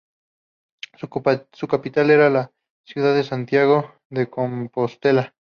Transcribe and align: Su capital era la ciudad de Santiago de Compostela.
Su 0.97 1.67
capital 1.67 2.09
era 2.09 2.31
la 2.31 2.51
ciudad 2.85 3.13
de 3.13 3.23
Santiago 3.23 3.93
de 4.09 4.27
Compostela. 4.31 5.35